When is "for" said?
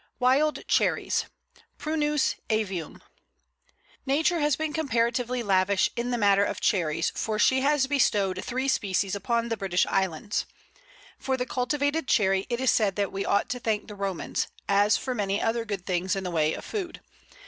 7.11-7.37, 11.19-11.37, 14.97-15.13